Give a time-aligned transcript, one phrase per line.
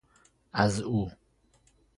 [0.53, 1.11] از او